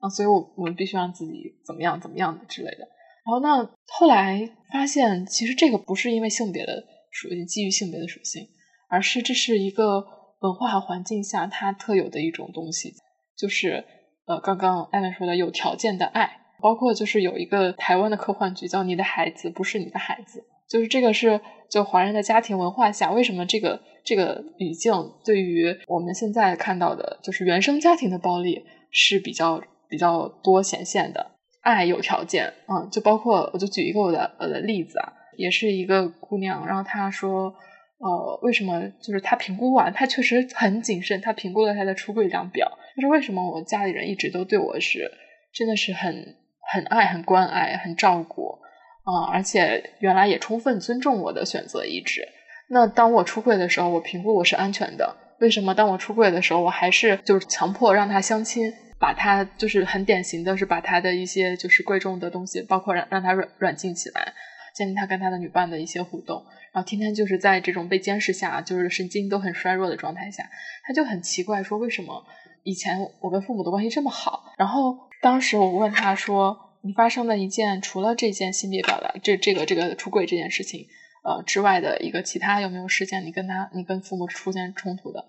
[0.00, 2.88] 啊，所以我我们必须让自己怎么样怎么样之类的。
[3.24, 8.48] 然后那后来发现，其实这个不是因为性别的属性，基于性别的属性，
[8.88, 10.06] 而是这是一个
[10.40, 12.94] 文化环境下它特有的一种东西，
[13.36, 13.84] 就是
[14.26, 24.92] 呃，刚刚艾文说的有条件的爱，包括就是有一个台湾的科幻剧叫《你的孩子不是你的孩子》，就是这个是就华人的家庭文化下，为什么这个这个语境
[25.24, 31.32] 对于我们现在看到的，就是原生家庭的暴力是比较比较多显现的。
[31.60, 37.52] 爱有条件，嗯，就包括我就举一个我的我的例子啊，也是一个姑娘，然后她说，
[37.98, 45.10] 呃，为什么就是她评估完，她确实很谨慎，她评估了她的出柜量表，她说为什么我家里人一直都对我是
[45.52, 46.36] 真的是很
[46.72, 48.58] 很爱、很关爱、很照顾，
[49.08, 52.28] 啊，而且原来也充分尊重我的选择意志。
[52.68, 58.70] 那当我出柜的时候，我评估我是安全的，为什么当我出柜的时候，我还是就是强迫让他相亲？
[59.00, 64.34] 把他就是很典型的是把他的一些就是贵重的东西，包括让让他软软禁起来，
[64.74, 70.50] 建立他跟他的女伴的一些互动，然后天天就是在这种被监视下，就是神经都很衰弱的状态下，
[70.84, 72.24] 他就很奇怪说为什么
[72.64, 80.86] 以前我跟父母的关系这么好，然后当时我问他说你发生的一件除了这件性别表达这这个这个出轨这件事情
[81.24, 85.24] 呃之外的一个其他有没有事件你跟他你跟父母出现冲突的？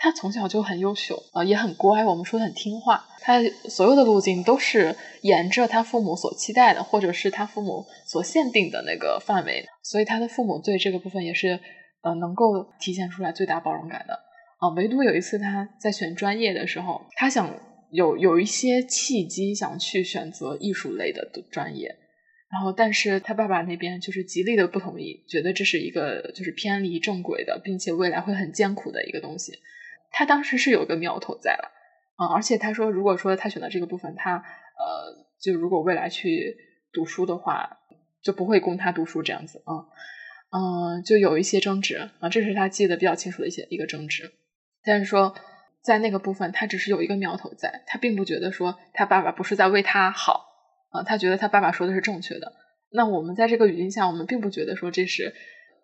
[0.00, 2.04] 他从小就很优秀，呃，也很乖。
[2.04, 3.04] 我们说的很听话。
[3.20, 9.66] 他所有的路径都是沿着他父母所期待的，或者是他父母所限定的那个范围。
[9.82, 11.58] 所以他的父母对这个部分也是，
[12.02, 14.14] 呃，能够体现出来最大包容感的。
[14.58, 17.52] 啊，唯独有一次他在选专业的时候，他想
[17.90, 21.96] 有有一些契机想去选择艺术类的专业，
[22.50, 29.58] 然后但是他爸爸那边就是极力的不同意，觉得这是一个就是偏离正轨的，并且未来会很艰苦的一个东西。
[30.10, 31.70] 他当时是有个苗头在了，
[32.16, 36.56] 啊，而且他说，如果说他选择这个部分，他呃，就如果未来去
[36.92, 37.78] 读书的话，
[38.22, 39.84] 就不会供他读书这样子啊，
[40.50, 44.32] 嗯，就有一些争执啊，这是他记得比较清楚的一些一个争执。
[44.82, 45.34] 但是说
[45.88, 50.44] 在那个部分，他只是有一个苗头在，他并不觉得说他爸爸不是在为他好
[50.90, 52.52] 啊，他觉得他爸爸说的是正确的。
[52.92, 55.34] 那我们在这个语境下，我们并不觉得说这是。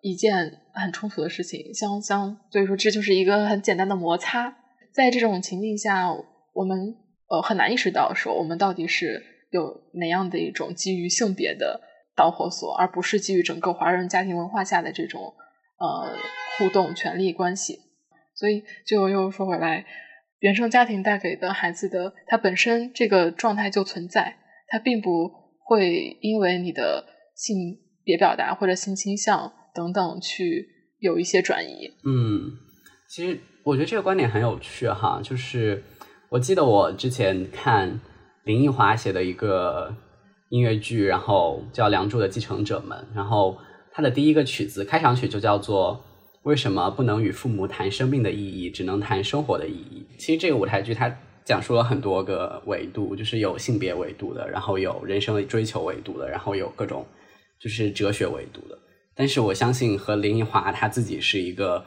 [0.01, 4.55] 一件很冲突的事情，相相，所以说这就是一个很简单的摩擦。
[4.93, 6.13] 在这种情境下，
[6.53, 6.95] 我们
[7.27, 11.81] 呃很难意识到说我们到底是有哪样的一种基于性别的
[12.15, 15.33] 导火索，而不是基于整个华人家庭文化下的这种
[15.79, 16.15] 呃
[16.59, 17.79] 互动权利关系。
[18.35, 19.85] 所以就又说回来，
[20.39, 25.31] 原生家庭带给的孩子的他本身这个状态就存在，他并不
[25.63, 29.53] 会因为你的性别表达或者性倾向。
[29.75, 30.65] 等等，去
[30.99, 31.93] 有一些转移。
[32.05, 32.49] 嗯，
[33.09, 35.19] 其实我觉得这个观点很有趣哈。
[35.21, 35.83] 就是
[36.29, 37.99] 我记得我之前看
[38.45, 39.93] 林奕华写的一个
[40.47, 43.57] 音乐剧，然后叫《梁祝的继承者们》，然后
[43.91, 46.01] 他的第一个曲子开场曲就叫做
[46.45, 50.05] “为什么不能与父母谈生命的意义，只能谈生活的意义”。
[50.19, 51.11] 其实这个舞台剧它
[51.43, 57.03] 讲述了很多个维度，就是有性别维度的，然后有人生的追求维度的，然后有各种
[57.59, 58.77] 就是哲学维度的。
[59.15, 61.83] 但是我相信和林奕华他自己是一个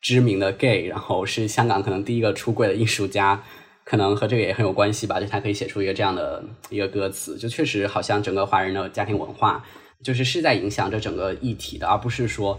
[0.00, 3.42] 知名的 gay，然后是香港可能第一个出柜的艺术家，
[3.82, 5.18] 可能和这个也很有关系吧。
[5.18, 9.64] 就他可以写出一个这样的一个歌词，就确实好像整个华人的家庭文化，
[10.04, 12.56] 就是是在影响着整个议题的，而不是说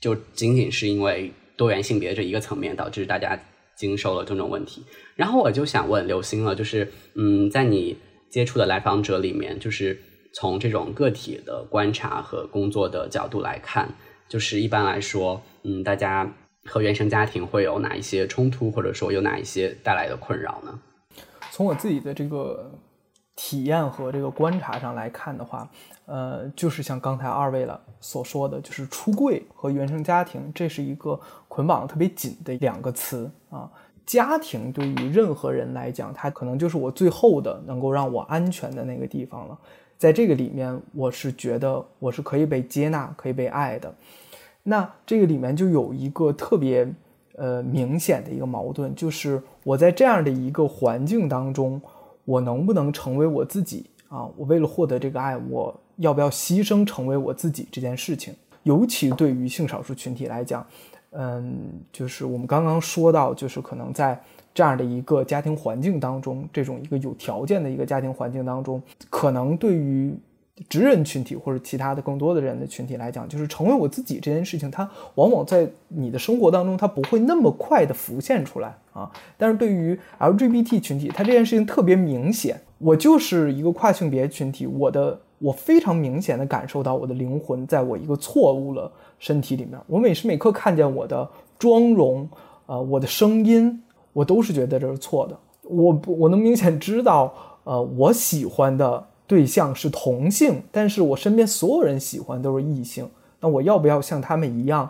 [0.00, 3.38] 就仅仅是因为多元性别这一个层面导致大家
[3.76, 4.84] 经受了这种问题。
[5.14, 7.96] 然后我就想问刘星了，就是嗯，在你
[8.30, 10.00] 接触的来访者里面，就是。
[10.38, 13.88] 从这种个体的观察和工作的角度来看，
[14.28, 16.30] 就是一般来说，嗯，大家
[16.66, 20.78] 和原生家庭会有哪一些冲突，或者说有哪一些带来的困扰呢？
[21.50, 22.70] 从我自己的这个
[23.36, 25.68] 体验和这个观察上来看的话，
[26.06, 33.70] 呃，就是像刚才二位了所说的，就是出柜和原生家庭，这是一个捆绑特别紧的两个词啊。
[34.06, 39.58] 家庭对于任何人来讲，它可能就是我最后的能够让我安全的那个地方了。
[39.98, 43.92] 在这个里面，我是觉得我是可以被接纳、可以被爱的。
[44.62, 46.86] 那这个里面就有一个特别
[47.34, 51.80] 呃明显的一个矛盾，就是我在这样的一个环境当中，
[52.26, 54.28] 我能不能成为我自己啊？
[54.36, 58.34] 我为了获得这个爱，我要不要牺牲成为我自己这件事情？
[58.64, 60.66] 尤其对于性少数群体来讲，
[61.12, 61.56] 嗯，
[61.92, 64.20] 就是我们刚刚说到，就是可能在
[64.52, 70.12] 这样的一个家庭环境当中，这种一个有条件的一个家庭环境当中，可能对于
[70.68, 79.10] 职人群体或者其他的更多的人的群体来讲，就是成为我自己这件事情，它往往在你的生活当中，它不会那么快的浮现出来啊。
[79.36, 82.60] 但是对于 LGBT 群体，它这件事情特别明显。
[82.78, 89.78] 我就是一个跨性别群体，我的我非常明显的感受到我的灵魂在我一个错误了身体里面。
[89.86, 91.26] 我每时每刻看见我的
[91.58, 92.28] 妆容，
[92.66, 95.38] 呃，我的声音，我都是觉得这是错的。
[95.62, 97.32] 我我能明显知道，
[97.64, 103.08] 呃，我喜欢的对象是同性，但是我身边所有人喜欢都是异性。
[103.40, 104.88] 那我要不要像他们一样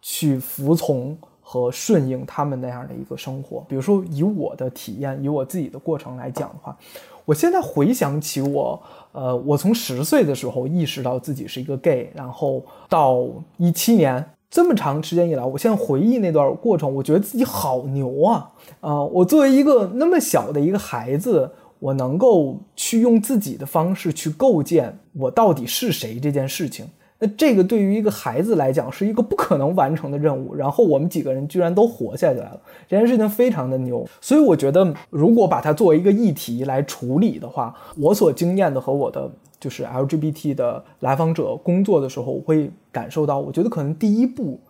[0.00, 3.64] 去服从和顺应他们那样的一个生活？
[3.68, 6.76] 比如说，以我的体验，以我自己的过程来讲的话。
[7.24, 13.24] 我现在回想起我，呃，我从十岁的时候意识到自己是一个 gay，然后到
[13.58, 18.50] 一七年这么长时间以来，我现在回忆那段过程，我觉得自己好牛啊！
[18.80, 21.48] 啊，我作为一个那么小的一个孩子，
[21.82, 26.86] 我能够去用自己的方式去构建我到底是谁这件事情。
[27.18, 34.08] 那这个对于一个孩子来讲是一个不可能完成的任务，然后我们几个人居然都活下来了，这件事情非常的牛。
[34.20, 44.60] 所以我觉得，如果把它作为一个议题来处理的话，我所经验的和我的就是 LGBT 的来访者工作的时候，我会感受到，我觉得可能第一步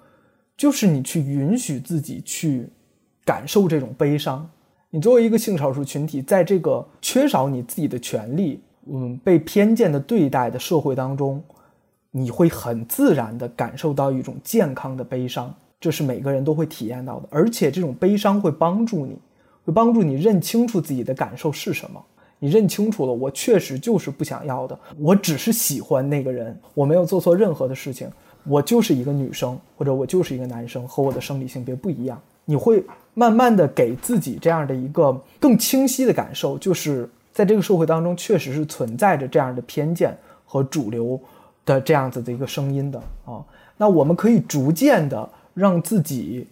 [0.56, 2.70] 就是你去允许自己去
[3.22, 4.48] 感受这种悲伤。
[4.94, 8.60] 你作为一个性少数群体，在这个缺少你自己的权利，
[8.92, 11.42] 嗯，被偏见的对待的社会当中。
[12.10, 15.50] 你会很自然地感受到一种健康的悲伤，
[15.80, 19.16] 这是每个人都会体验到的，而且这种悲伤会帮助你，
[19.64, 21.98] 会帮助你认清楚自己的感受是什么。
[22.38, 28.10] 你认清楚了，我确实就是不想要的，我只是喜欢那个人，我没有做错任何的事情，
[28.44, 32.20] 我就是一个女生，或者我就是一个男生，和我的生理性别不一样。
[32.44, 41.20] 你会慢慢的给自己这样的一个更清晰的感受，就是在这个社会当中，确实是存在着这样的偏见和主流。
[41.64, 43.38] 的这样子的一个声音的啊，
[43.76, 46.44] 那我们可以逐渐的让自己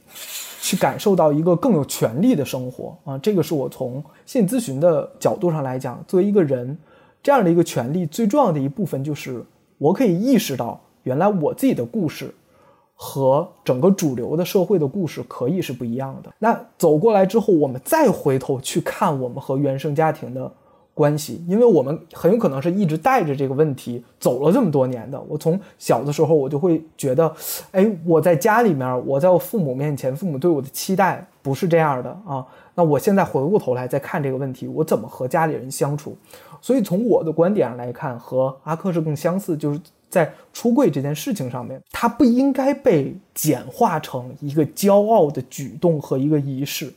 [0.60, 6.78] 去感受到一个更有权利的生活啊，这个是我从心理咨询的角度上来讲，作为一个人
[7.24, 9.44] 这样的一个权利最重要的一部分就是
[9.78, 12.32] 我可以意识到，原来我自己的故事
[13.02, 16.30] 和整个主流的社会的故事可以是不一样的。
[16.38, 20.52] 那走过来之后，我们再回头去看我们和原生家庭的。
[20.92, 25.18] 关系，因为我们很有可能是一直带着这个问题走了这么多年的。
[25.28, 27.32] 我从小的时候，我就会觉得，
[27.70, 32.44] 哎，我在家里面，我在我父母面前，父母对我的期待不是这样的啊。
[32.74, 36.14] 那我现在回过头来再看这个问题，我怎么和家里人相处？
[36.60, 39.80] 所以从我的观点上来看，和阿克是更相似，就是
[40.10, 46.92] 在出柜这件事情上面，它不应该被简化成一个骄傲的举动和一个仪式。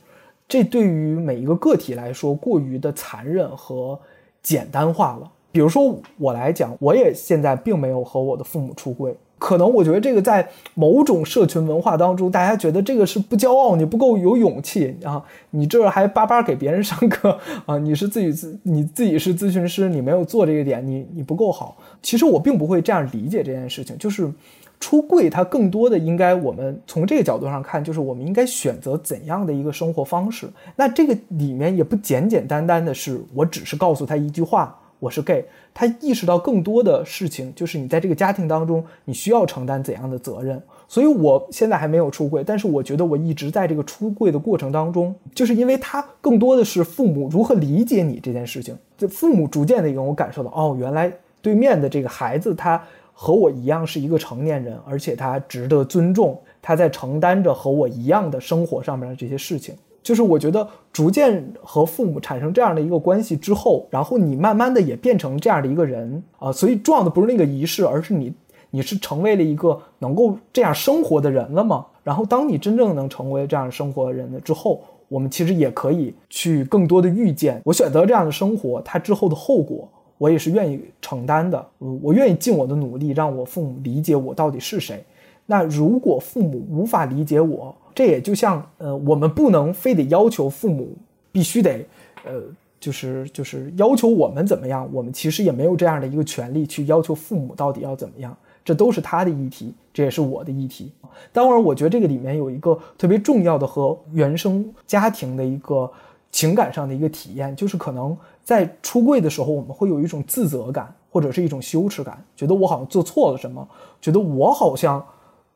[0.46, 3.98] 这对于每一个个体来说过于的残忍和
[4.42, 5.30] 简单化了。
[5.50, 9.16] 比如说我来讲，我也现在并没有和我的父母出柜。
[9.44, 15.22] 可能我觉得这个在某种社群文化当中，大家觉得这个是不骄傲，你不够有勇气啊！
[15.50, 17.76] 你这还巴巴给别人上课啊！
[17.76, 21.76] 你是自己自你自己是咨询师，你没有做这个点，你你不够好。
[22.00, 24.32] 其实我并不会这样理解这件事情，就是。
[24.80, 30.46] 出柜，它更多的应该我们从这个角度上看，就是我们应该选择怎样的一个生活方式。
[30.76, 35.44] 那这个里面也不简简单单的是，我只是告诉他一句话，我是 gay。
[35.74, 40.58] 他意识到更多的事情，就是你在这个家庭当中，你需要承担怎样的责任。
[40.88, 48.74] 所以我现在还没有出柜，但是我觉得我一直在这个出柜的过程当中，就是因为他更多的是父母如何理解你这件事情。
[48.96, 51.12] 就父母逐渐的让我感受到，哦，原来
[51.42, 52.82] 对面的这个孩子他。
[53.16, 56.36] 和我一样是一个成年人，而且他值得尊重。
[56.60, 59.72] 他在承担着和我一样的生活上面的这些事情。
[60.04, 66.52] 就是我觉得逐渐和父母产生这样的一个关系之后，然后你慢慢的也变成这样的一个人啊。
[66.52, 68.32] 所以重要的不是那个仪式，而是你
[68.70, 71.86] 你是成为了一个能够这样生活的人了吗？
[72.04, 79.88] 然后当你真正能成为这样生活的人了之后，我们其实也可以去更多的预见，我选择这样的生活，它之后的后果。
[80.16, 85.04] 我也是愿意承担的，嗯，我愿意尽我的努力，让我父母理解我到底是谁。
[85.44, 90.96] 那如果父母无法理解我，这也就像，呃，我们不能非得要求父母
[91.30, 91.86] 必须得，
[92.24, 92.42] 呃，
[92.80, 100.90] 就是就是要求我们怎么样，我们其实也没有这样的一个权利去要求父母到底要怎么样，这都是他的议题，这也是我的议题。
[101.32, 105.90] 当然，我觉得这个里面有一个特别重要的和原生家庭的一个
[106.32, 108.16] 情感上的一个体验，就是可能。
[108.44, 113.66] 在出柜的时候，我们会有一种自责感，或者是一种羞耻感，觉得我好像做错了什么，
[114.02, 115.02] 觉得我好像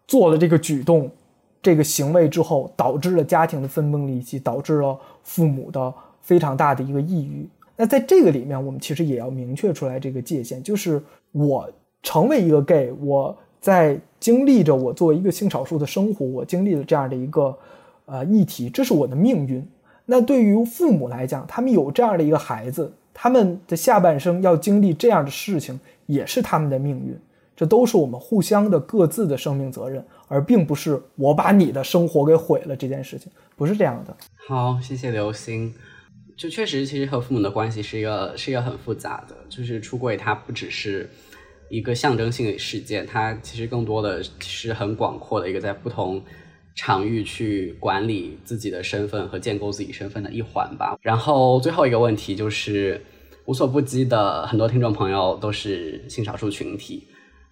[0.07, 1.11] 做了这个举动、
[1.61, 5.93] 这个行为之后，导致了家庭的分崩离析，导致了父母的
[6.23, 7.49] 非常大的一个抑郁。
[7.77, 11.03] 那在这个里面，我们其实也要明确出来这个界限，就是
[11.33, 11.71] 我
[12.03, 17.57] 成为一个 gay，我在经历着我作为一个性少数的生活，我经历了这样的一个
[18.07, 19.65] 呃议题，这是我的命运。
[20.07, 27.17] 那对于父母来讲，他们有这样的一个孩子，他们的下半生要经历这样的事情，也是他们的命运。
[27.55, 34.17] 这都是我们互相的各自的生命责任，而并不是我把你的生活给毁了这件事情，不是这样的。
[34.47, 35.75] 好，谢谢刘星。
[36.37, 41.11] 就确实，其实和父母的关系是一个是一个很复杂的，就是出柜它不只是
[41.69, 46.23] 一个象征性的事件，它其实更多的是很广阔的一个在不同。
[46.81, 50.97] 场域去管理自己的身份和建构自己身份的一环吧。
[51.03, 53.05] 然后最后一个问题就是，
[53.47, 57.09] 无所不击的很多听众朋友都是性少数群体，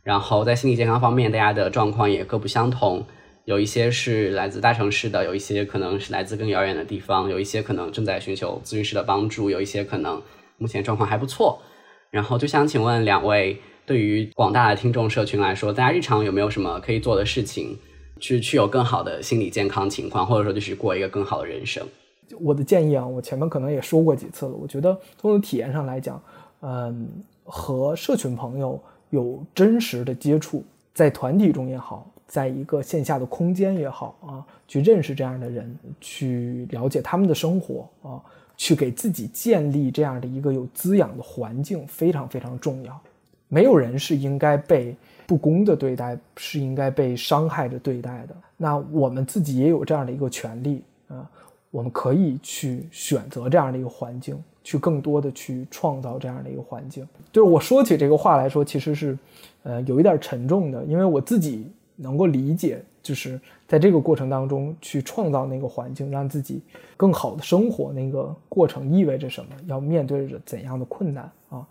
[0.07, 3.05] 然后在心理健康方面，大家的状况也各不相同。
[3.45, 10.23] 有一些是来自大城市的，有一些可能是来自更遥远的地方，有一些可能正在寻求咨询师的帮助，有一些可能
[10.59, 11.59] 目前状况还不错。
[12.13, 17.77] 然后就想请问两位，对于广大的听众社群来说，大家日常有没有什么可以做的事情？
[18.21, 21.85] 去去有更好的心理健康情况，或者说就是过一个更好的人生。
[22.41, 24.53] 我的建议啊，我前面可能也说过几次了。
[24.53, 26.23] 我觉得从体验上来讲，
[26.61, 27.09] 嗯，
[27.43, 28.81] 和社群朋友
[29.17, 30.63] 有真实的接触，
[30.95, 34.31] 在团体中也好，在一个线下的空间也好啊，
[34.69, 38.21] 去认识这样的人，去了解他们的生活啊，
[38.57, 43.01] 去给自己建立这样的一个有滋养的环境，非常非常重要。
[43.49, 44.95] 没有人是应该被。
[45.29, 48.37] 不公的对待是应该被伤害着对待的。
[48.57, 51.29] 那我们自己也有这样的一个权利啊，
[51.73, 57.07] 我们可以去选择这样的一个环境，去更多的去创造这样的一个环境。
[57.31, 59.17] 就是我说起这个话来说，其实是，
[59.63, 66.61] 呃，有一点沉重的，因为我自己能够理解，就是在这个过程当中去创造那个环境，让自己
[66.97, 71.67] 更好的生活，那个过程意味着什么，要面对着怎样的困难啊，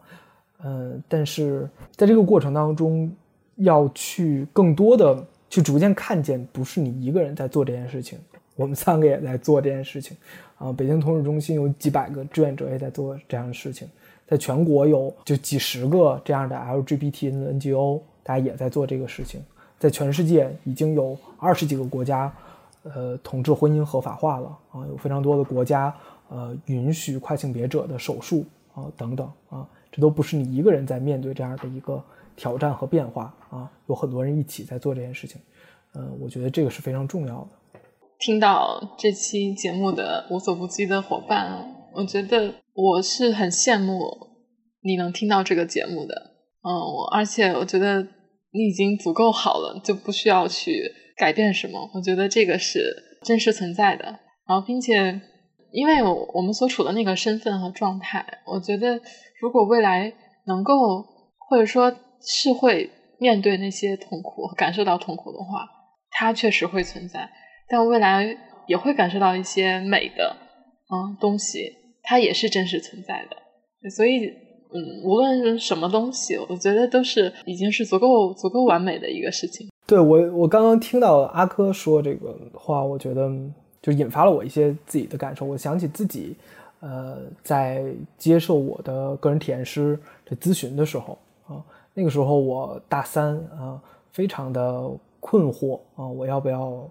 [0.64, 3.12] 嗯，但是在这个过程当中。
[3.60, 8.20] 要去更多的去逐渐看见，不是你一个人在做这件事情，
[8.58, 10.18] 我们三个也在做这件事情，
[10.58, 13.88] 啊，北京同志中心有几百个志愿者也在做这样的事情，
[14.28, 19.41] 在全国有就几十个这样的 LGBTN 的 NGO，大家也在做这个事情，
[19.78, 22.34] 在全世界已经有二十几个国家，
[22.84, 25.93] 呃，同志婚姻合法化了啊，有非常多的国家
[26.30, 32.03] 呃允许跨性别者的手术啊等等啊，这都不是你一个人在面对这样的一个。
[32.38, 35.39] 挑战和变化啊，有很多人一起在做这件事情，
[35.93, 37.47] 嗯，我觉得这个是非常重要的。
[38.26, 41.63] 听到这期节目的无所不击的伙伴，
[41.93, 44.01] 我觉得我是很羡慕
[44.82, 46.32] 你能听到这个节目的，
[46.63, 46.73] 嗯，
[47.13, 48.01] 而且我觉得
[48.51, 51.88] 你已经足够好了，就不需要去改变什么。
[51.93, 54.05] 我觉得这个是真实存在的，
[54.47, 55.21] 然后并且
[55.71, 58.99] 因为我们所处的那个身份和状态，我觉得
[59.39, 60.11] 如果未来
[60.47, 60.73] 能够
[61.47, 61.95] 或者说。
[62.28, 65.67] 是会面对那些痛苦，感受到痛苦的话，
[66.09, 67.30] 它确实会存在。
[67.68, 68.38] 但未来
[68.68, 70.36] 也会感受到一些美的，
[70.91, 71.72] 嗯，东西，
[72.03, 73.89] 它也是真实存在的。
[73.89, 79.68] 所以，嗯，无论是什么东西，我觉得都是已经是足够足够完美的一个事情。
[79.88, 83.30] 对我，我刚刚听到阿珂说这个话，我觉得
[83.82, 85.45] 就引发了我一些自己的感受。
[85.45, 86.36] 我想起自己，
[86.80, 87.84] 呃，在
[88.18, 91.63] 接受我的个人体验师的咨询的时候啊。
[91.93, 93.80] 那个时候我大三啊，
[94.11, 94.89] 非常的
[95.20, 96.89] 困惑啊，我要不要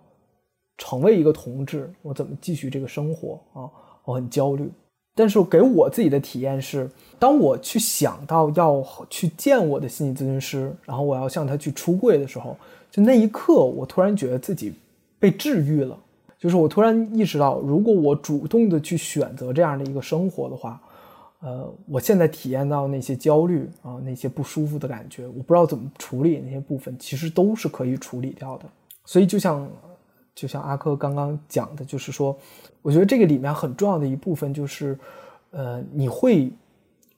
[0.79, 1.93] 成为一个同志？
[2.03, 3.70] 我怎么继续这个生活啊？
[4.05, 4.70] 我很焦虑。
[5.14, 12.57] 但是给我自己的体验是，当我去想到要去见我的心理咨询师，然后我要向他去出柜的时候，
[12.91, 14.72] 就那一刻，我突然觉得自己
[15.18, 15.99] 被治愈了。
[16.39, 20.81] 就是我突然意识到，如果我主动的去选择这样的一个生活的话。
[21.41, 28.64] 呃，我现在体验到那些焦虑啊，那些不舒服的感觉，我不知道怎么处理那些部分，其实都是可以处理掉的。
[29.05, 29.68] 所以就像，
[30.35, 32.37] 就像阿珂刚刚讲的，就是说，
[32.82, 34.99] 我觉得这个里面很重要的一部分就是，
[35.51, 36.51] 呃，你会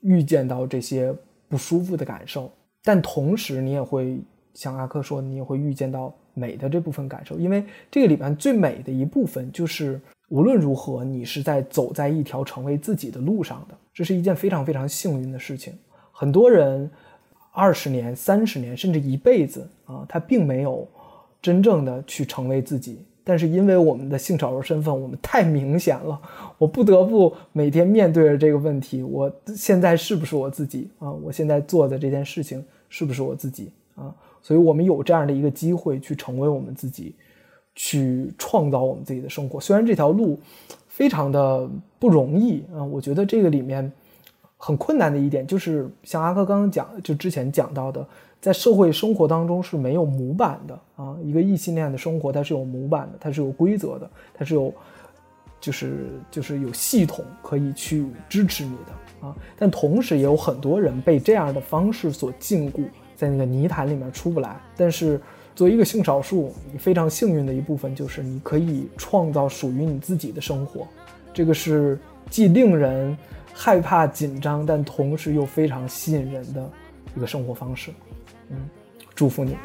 [0.01, 1.13] 预见到这些
[1.47, 2.51] 不舒服的感受，
[2.83, 4.19] 但同时你也会
[4.53, 9.99] 像阿珂说，你也会预见到美的这部分感受，因为这个里面最美的一部分就是。
[10.29, 15.73] 无论如何，你是在走在一条成为自己的路上的，这是一件非常非常幸运的事情。
[16.11, 16.91] 很多人
[17.53, 20.85] 二十年、三十年，甚至一辈子啊，他并没有
[21.41, 26.19] 真正的去成为自己，但是因为我们的性少数身份，我们太明显了，
[26.57, 31.11] 我不得不每天面对着这个问题：我现在是不是我自己啊？
[31.11, 34.13] 我现在做的这件事情是不是我自己啊？
[34.41, 37.15] 所以我们有这样的一个机会去成为我们自己，
[37.75, 39.59] 去创造我们自己的生活。
[39.59, 40.39] 虽然这条路
[40.87, 41.69] 非常的
[41.99, 43.91] 不容易啊，我觉得这个里面
[44.57, 48.05] 很困难的一点就是像阿珂刚刚讲，就之前讲到的。
[48.39, 54.73] 在社会生活当中是没有模板的啊，一个异性恋的生活它是有模板的，它是有规则的，它是有，
[55.59, 59.35] 就是就是有系统可以去支持你的啊。
[59.57, 62.83] 但同时也有很多人被这样的方式所禁锢
[63.15, 64.55] 在那个泥潭里面出不来。
[64.75, 65.19] 但是
[65.55, 70.87] 作为一个性少数，你非常幸运的一部分就是你可以创造属于你自己的生活，
[71.33, 73.17] 这个是既令人
[73.51, 76.69] 害怕紧张，但同时又非常吸引人的
[77.15, 77.91] 一个生活方式。
[78.49, 78.57] 嗯，
[79.13, 79.57] 祝福你。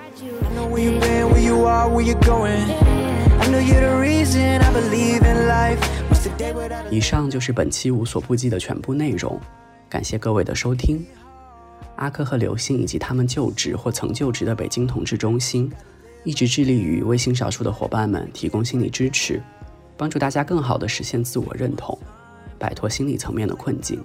[6.91, 9.41] 以上就是本期无所不记的全部内容，
[9.89, 11.05] 感谢各位的收听。
[11.97, 15.71] 阿珂和刘星以及他们就职或曾就职的北京同志中心，
[16.25, 19.41] 一直致力于为性少数的伙伴们提供心理支持，
[19.97, 21.97] 帮助大家更好的实现自我认同，
[22.59, 24.03] 摆脱心理层面的困境。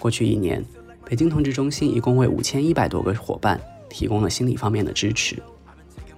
[0.00, 0.64] 过去一年。
[1.08, 5.42] 北京同志中心一共为五千一百多个伙伴提供了心理方面的支持，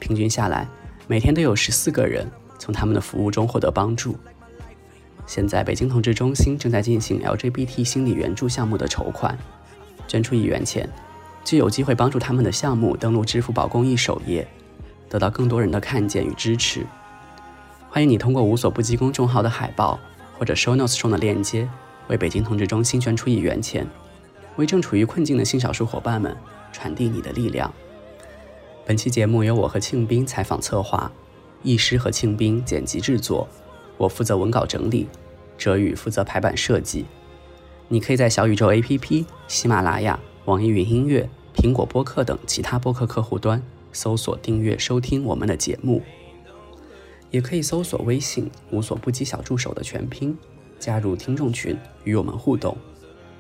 [0.01, 0.67] 平均下来，
[1.07, 2.29] 每天都有十四个人
[2.59, 4.17] 从他们的服务中获得帮助。
[5.29, 9.39] 现在，北京同志中心正在进行 LGBT 心理援助项目的筹款，
[10.09, 10.91] 捐出一元钱，
[11.45, 14.45] 就有机会帮助他们的项目登录支付宝公益首页，
[15.09, 16.85] 得到更多人的看见与支持。
[17.89, 20.01] 欢迎你通过无所不记公众号的海报
[20.37, 21.69] 或者 Show Notes 中的链接，
[22.09, 23.87] 为北京同志中心捐出一元钱。
[24.57, 26.37] 为正处于困境的新少数伙伴们
[26.73, 27.73] 传递你的力量。
[28.87, 31.11] 本期节目由我和庆斌采访策划，
[31.63, 33.49] 易师和庆斌剪辑制作，
[33.97, 35.09] 我负责文稿整理，
[35.57, 37.05] 哲宇负责排版设计。
[37.89, 46.03] 你可以在小宇宙 APP、喜马拉雅、网易云音乐、苹果播客等其他播客客户端搜索订阅收听我们的节目，
[47.31, 50.37] 也可以搜索微信“无所不记小助手”的全拼，
[50.79, 52.77] 加入听众群与我们互动。